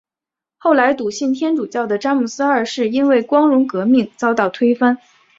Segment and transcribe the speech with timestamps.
[0.57, 4.97] 后来笃信天主教的詹姆斯二世因为光荣革命遭到推翻。